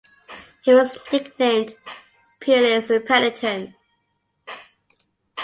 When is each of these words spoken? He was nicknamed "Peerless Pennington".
He 0.63 0.73
was 0.73 0.97
nicknamed 1.13 1.75
"Peerless 2.39 2.91
Pennington". 3.05 3.75